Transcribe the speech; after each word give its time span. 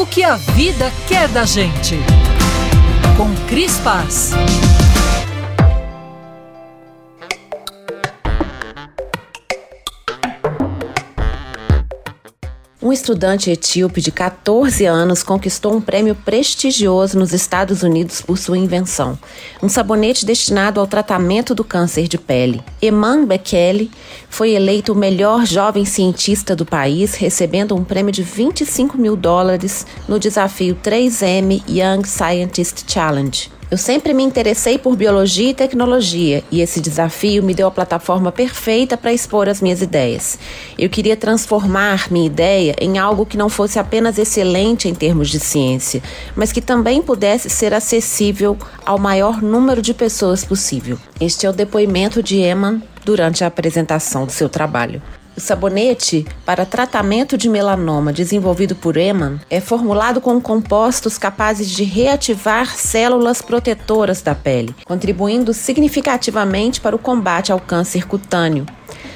O 0.00 0.06
que 0.06 0.24
a 0.24 0.36
vida 0.36 0.90
quer 1.06 1.28
da 1.28 1.44
gente. 1.44 1.94
Com 3.18 3.34
Cris 3.46 3.76
Paz. 3.80 4.32
Um 12.82 12.90
estudante 12.94 13.50
etíope 13.50 14.00
de 14.00 14.10
14 14.10 14.86
anos 14.86 15.22
conquistou 15.22 15.76
um 15.76 15.82
prêmio 15.82 16.14
prestigioso 16.14 17.18
nos 17.18 17.34
Estados 17.34 17.82
Unidos 17.82 18.22
por 18.22 18.38
sua 18.38 18.56
invenção, 18.56 19.18
um 19.62 19.68
sabonete 19.68 20.24
destinado 20.24 20.80
ao 20.80 20.86
tratamento 20.86 21.54
do 21.54 21.62
câncer 21.62 22.08
de 22.08 22.16
pele. 22.16 22.62
Eman 22.80 23.26
Bekele 23.26 23.90
foi 24.30 24.52
eleito 24.52 24.94
o 24.94 24.96
melhor 24.96 25.44
jovem 25.44 25.84
cientista 25.84 26.56
do 26.56 26.64
país, 26.64 27.14
recebendo 27.16 27.76
um 27.76 27.84
prêmio 27.84 28.12
de 28.12 28.22
25 28.22 28.96
mil 28.96 29.14
dólares 29.14 29.86
no 30.08 30.18
desafio 30.18 30.74
3M 30.82 31.62
Young 31.68 32.06
Scientist 32.06 32.90
Challenge. 32.90 33.59
Eu 33.70 33.78
sempre 33.78 34.12
me 34.12 34.24
interessei 34.24 34.78
por 34.78 34.96
biologia 34.96 35.50
e 35.50 35.54
tecnologia 35.54 36.42
e 36.50 36.60
esse 36.60 36.80
desafio 36.80 37.40
me 37.40 37.54
deu 37.54 37.68
a 37.68 37.70
plataforma 37.70 38.32
perfeita 38.32 38.96
para 38.96 39.12
expor 39.12 39.48
as 39.48 39.60
minhas 39.60 39.80
ideias. 39.80 40.36
Eu 40.76 40.90
queria 40.90 41.16
transformar 41.16 42.10
minha 42.10 42.26
ideia 42.26 42.74
em 42.80 42.98
algo 42.98 43.24
que 43.24 43.36
não 43.36 43.48
fosse 43.48 43.78
apenas 43.78 44.18
excelente 44.18 44.88
em 44.88 44.94
termos 44.94 45.28
de 45.28 45.38
ciência, 45.38 46.02
mas 46.34 46.50
que 46.50 46.60
também 46.60 47.00
pudesse 47.00 47.48
ser 47.48 47.72
acessível 47.72 48.58
ao 48.84 48.98
maior 48.98 49.40
número 49.40 49.80
de 49.80 49.94
pessoas 49.94 50.44
possível. 50.44 50.98
Este 51.20 51.46
é 51.46 51.50
o 51.50 51.52
depoimento 51.52 52.24
de 52.24 52.38
Eman 52.38 52.82
durante 53.04 53.44
a 53.44 53.46
apresentação 53.46 54.26
do 54.26 54.32
seu 54.32 54.48
trabalho. 54.48 55.00
O 55.40 55.42
sabonete 55.42 56.26
para 56.44 56.66
tratamento 56.66 57.38
de 57.38 57.48
melanoma 57.48 58.12
desenvolvido 58.12 58.76
por 58.76 58.98
Eman 58.98 59.40
é 59.48 59.58
formulado 59.58 60.20
com 60.20 60.38
compostos 60.38 61.16
capazes 61.16 61.70
de 61.70 61.82
reativar 61.82 62.76
células 62.76 63.40
protetoras 63.40 64.20
da 64.20 64.34
pele, 64.34 64.76
contribuindo 64.84 65.54
significativamente 65.54 66.78
para 66.78 66.94
o 66.94 66.98
combate 66.98 67.50
ao 67.50 67.58
câncer 67.58 68.06
cutâneo. 68.06 68.66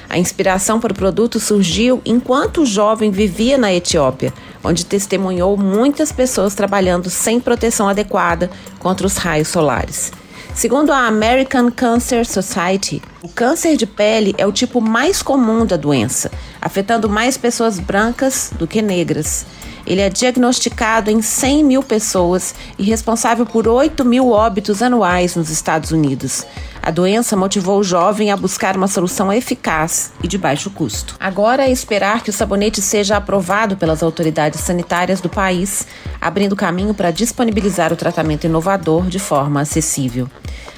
A 0.08 0.16
inspiração 0.16 0.80
para 0.80 0.92
o 0.92 0.96
produto 0.96 1.38
surgiu 1.38 2.00
enquanto 2.06 2.62
o 2.62 2.66
jovem 2.66 3.10
vivia 3.10 3.58
na 3.58 3.70
Etiópia, 3.70 4.32
onde 4.64 4.86
testemunhou 4.86 5.58
muitas 5.58 6.10
pessoas 6.10 6.54
trabalhando 6.54 7.10
sem 7.10 7.38
proteção 7.38 7.86
adequada 7.86 8.50
contra 8.78 9.06
os 9.06 9.18
raios 9.18 9.48
solares. 9.48 10.10
Segundo 10.54 10.92
a 10.92 11.08
American 11.08 11.68
Cancer 11.68 12.24
Society, 12.24 13.02
o 13.22 13.28
câncer 13.28 13.76
de 13.76 13.86
pele 13.86 14.36
é 14.38 14.46
o 14.46 14.52
tipo 14.52 14.80
mais 14.80 15.20
comum 15.20 15.66
da 15.66 15.76
doença, 15.76 16.30
afetando 16.62 17.08
mais 17.08 17.36
pessoas 17.36 17.80
brancas 17.80 18.52
do 18.56 18.64
que 18.64 18.80
negras. 18.80 19.44
Ele 19.84 20.00
é 20.00 20.08
diagnosticado 20.08 21.10
em 21.10 21.20
100 21.20 21.64
mil 21.64 21.82
pessoas 21.82 22.54
e 22.78 22.84
responsável 22.84 23.44
por 23.44 23.66
8 23.66 24.04
mil 24.04 24.30
óbitos 24.30 24.80
anuais 24.80 25.34
nos 25.34 25.50
Estados 25.50 25.90
Unidos. 25.90 26.46
A 26.86 26.90
doença 26.90 27.34
motivou 27.34 27.80
o 27.80 27.82
jovem 27.82 28.30
a 28.30 28.36
buscar 28.36 28.76
uma 28.76 28.86
solução 28.86 29.32
eficaz 29.32 30.12
e 30.22 30.28
de 30.28 30.36
baixo 30.36 30.68
custo. 30.68 31.16
Agora 31.18 31.64
é 31.64 31.70
esperar 31.70 32.22
que 32.22 32.28
o 32.28 32.32
sabonete 32.32 32.82
seja 32.82 33.16
aprovado 33.16 33.74
pelas 33.74 34.02
autoridades 34.02 34.60
sanitárias 34.60 35.18
do 35.18 35.30
país, 35.30 35.86
abrindo 36.20 36.54
caminho 36.54 36.92
para 36.92 37.10
disponibilizar 37.10 37.90
o 37.90 37.96
tratamento 37.96 38.44
inovador 38.44 39.06
de 39.06 39.18
forma 39.18 39.62
acessível. 39.62 40.28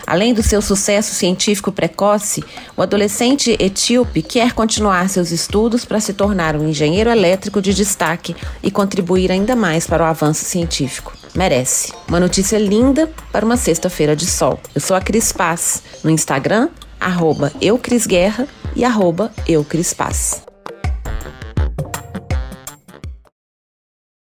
Além 0.06 0.32
do 0.32 0.42
seu 0.42 0.62
sucesso 0.62 1.14
científico 1.14 1.72
precoce, 1.72 2.44
o 2.76 2.82
adolescente 2.82 3.56
etíope 3.58 4.22
quer 4.22 4.52
continuar 4.52 5.08
seus 5.08 5.32
estudos 5.32 5.84
para 5.84 6.00
se 6.00 6.12
tornar 6.12 6.54
um 6.54 6.68
engenheiro 6.68 7.10
elétrico 7.10 7.60
de 7.60 7.74
destaque 7.74 8.36
e 8.62 8.70
contribuir 8.70 9.32
ainda 9.32 9.56
mais 9.56 9.86
para 9.86 10.04
o 10.04 10.06
avanço 10.06 10.44
científico. 10.44 11.12
Merece. 11.34 11.92
Uma 12.08 12.20
notícia 12.20 12.58
linda 12.58 13.10
para 13.32 13.44
uma 13.44 13.56
sexta-feira 13.56 14.14
de 14.14 14.26
sol. 14.26 14.60
Eu 14.74 14.80
sou 14.80 14.96
a 14.96 15.00
Cris 15.00 15.32
Paz, 15.32 15.82
no 16.04 16.10
Instagram, 16.10 16.68
arroba 17.00 17.52
eucrisguerra 17.60 18.46
e 18.74 18.84
arroba 18.84 19.32
eucrispaz. 19.46 20.45